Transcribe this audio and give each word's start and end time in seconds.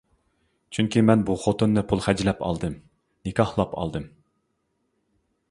چۈنكى 0.77 1.03
مەن 1.09 1.25
بۇ 1.27 1.35
خوتۇننى 1.43 1.83
پۇل 1.91 2.01
خەجلەپ 2.07 2.41
ئالدىم، 2.47 2.79
نىكاھلاپ 3.29 3.79
ئالدىم. 3.83 4.09